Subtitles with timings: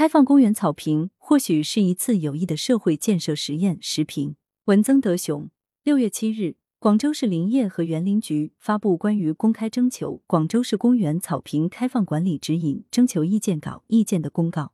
[0.00, 3.76] 开放公园草坪或许是一次有益的社会建设实验。
[3.82, 4.34] 时评
[4.64, 5.50] 文曾德雄，
[5.84, 14.72] 六月七日，广州市林业和园林局发布关于公开征求广州市公园草坪开放管理指引征求意见稿意见的公告。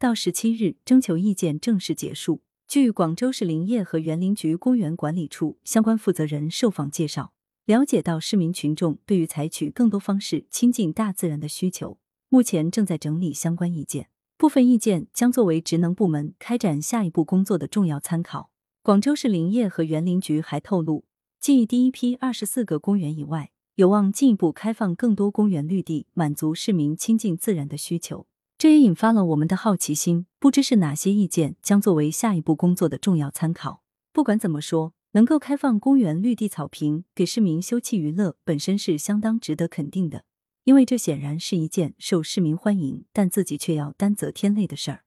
[0.00, 2.42] 到十七日，征求意见正式结束。
[2.66, 7.32] 据广州市林业和园林局公园管理处相关负责人受访介绍，
[7.66, 14.08] 了解到市民群众对于采取更多方式亲近大自然的需求，目前正在整理相关意见。
[14.40, 18.50] 部分意见将作为职能部门开展下一步工作的重要参考。
[18.82, 21.04] 广州市林业和园林局还透露，
[21.38, 28.26] 继第一批二十四个公园以外，有望进一步开放更多公园绿地，满足市民亲近自然的需求。
[28.56, 33.82] 这也引发了我们的好奇心，不知是哪些意见将作为下一步工作的重要参考。
[34.10, 40.24] 不管怎么说，能够开放公园绿地草坪给市民休憩娱乐，本身是相当值得肯定的。
[40.70, 45.02] 因为这显然是一件受市民欢迎，但自己却要担责天累的事儿。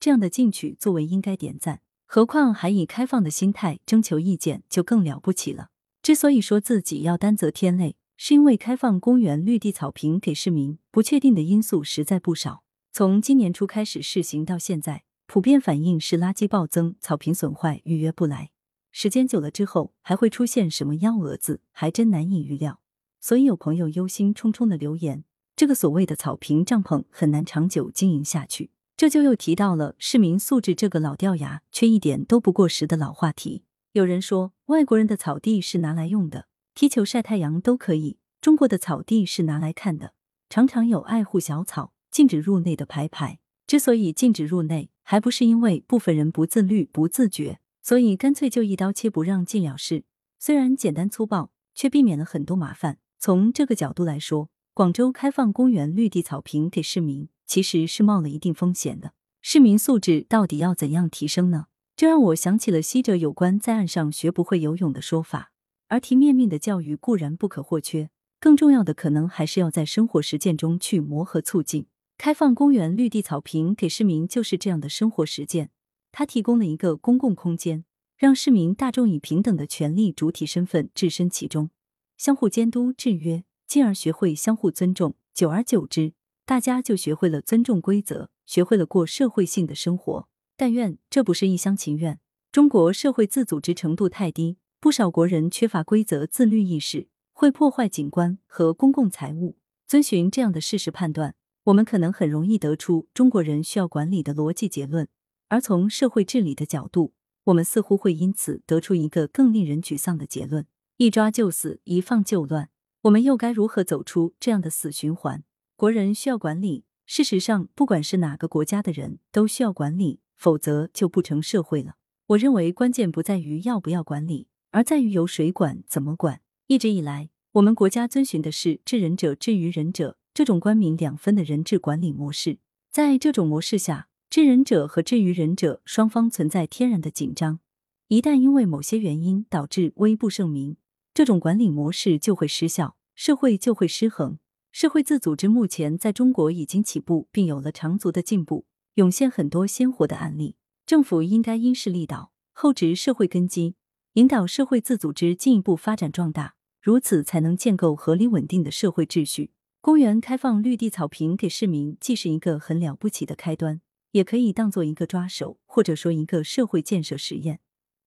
[0.00, 5.70] 这样的进取作为应该点赞，何况还以开放的心态征求意见，就更了不起了。
[6.02, 12.64] 之所以说自己要担责天累，是因为开放公园绿地草坪给市民，不确定的因素实在不少。
[12.90, 18.50] 从今年初开始试行到现在，普遍反映是垃圾暴增、草坪损坏、预约不来。
[18.90, 22.80] 时间久了之后，还会出现什么幺蛾子，还真难以预料。
[23.24, 25.24] 所以有朋友忧心忡忡的留言
[25.56, 33.64] ：“这个所谓的草坪帐篷很难长久经营下去。”这就又提到了市民素质这个老掉牙却一点都不过时的老话题。
[33.92, 40.12] 有人说，外国人的草地是拿来用的，踢球晒太阳都可以；中国的草地是拿来看的，
[40.50, 43.38] 常常有爱护小草、禁止入内的牌牌。
[43.66, 50.04] 之所以禁止入内，还不是因为部分人不自律、不自觉，所以干脆就一刀切不让进了事。
[50.38, 52.98] 虽然简单粗暴，却避免了很多麻烦。
[53.26, 59.14] 从这个角度来说，广州开放公园绿地草坪给市民，其实是冒了一定风险的。
[59.40, 61.68] 市民素质到底要怎样提升呢？
[61.96, 65.52] 这让我想起了西哲有关在岸上学不会游泳的说法。
[65.88, 71.86] 而提面命的教育固然不可或缺，更重要的可能还是要在生活实践中去磨合促进。
[72.18, 75.70] 开放公园绿地草坪给市民就是这样的生活实践，
[76.12, 77.86] 它提供了一个公共空间，
[78.18, 81.70] 让市民大众以平等的权利主体身份置身其中。
[82.16, 86.12] 相互监督制约，进而学会相互尊重，久而久之，
[86.44, 90.28] 大家就学会了尊重规则，学会了过社会性的生活。
[90.56, 92.20] 但愿这不是一厢情愿。
[92.52, 99.56] 中国社会自组织程度太低，不少国人缺乏规则自律意识，会破坏景观和公共财物。
[99.86, 105.08] 遵循这样的事实判断，我们可能很容易得出中国人需要管理的逻辑结论。
[105.48, 107.12] 而从社会治理的角度，
[107.44, 110.66] 我们似乎会因此得出一个更令人沮丧的结论。
[110.96, 112.70] 一抓就死，一放就乱，
[113.02, 115.42] 我们又该如何走出这样的死循环？
[115.74, 121.96] 国人需要管理，事实上，不管是哪个国家的人都需要管理，否则就不成社会了。
[122.28, 126.40] 我认为关键不在于要不要管理，而在于由谁管、怎么管。
[126.68, 132.58] 一直以来，我们国家遵循的是治人者治于人者这种官民两分的人治管理模式。
[132.92, 137.58] 在这种模式下，治人者和治于人者双方存在天然的紧张，
[138.06, 140.76] 一旦因为某些原因导致危不胜名。
[141.14, 144.40] 这种管理模式就会失效，社会就会失衡。
[144.72, 150.56] 社会自组织目前在中国已经起步，并有了长足的进步，涌现很多鲜活的案例。
[150.84, 153.76] 政府应该因势利导，厚植社会根基，
[154.14, 159.52] 引导社会自组织进一步发展壮大，如此才能建构合理稳定的社会秩序。
[159.80, 167.60] 公园开放绿地草坪给市民，既是一个很了不起的开端，也可以当做一个抓手，或者说一个社会建设实验。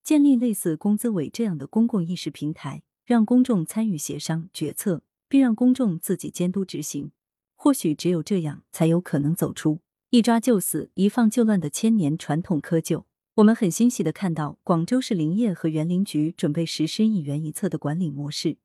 [0.03, 2.83] 建立类似工资委这样的公共意识平台。
[3.07, 7.11] 让公众参与协商决策，并让公众自己监督执行。
[7.55, 9.79] 或许只有这样，才有可能走出
[10.09, 13.05] 一抓就死、一放就乱的千年传统窠臼。
[13.35, 18.57] 我们很欣喜的看到，广州市林业和园林局准备实施一园一策的管理模式，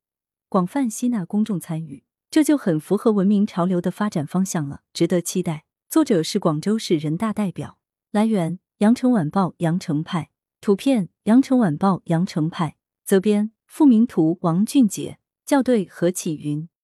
[0.49, 5.63] 广泛吸纳公众参与，这就很符合文明潮流的发展方向了，值得期待。
[5.89, 7.77] 作者是广州市人大代表。
[8.11, 10.31] 来源：羊城晚报羊城派。
[10.59, 12.75] 图片：羊城晚报羊城派。
[13.05, 13.52] 责编。
[13.75, 15.17] 复名图王俊杰，
[15.47, 16.69] 校对何启云。